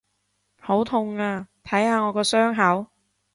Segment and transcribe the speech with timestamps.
[0.59, 1.47] 好痛啊！
[1.63, 2.89] 睇下我個傷口！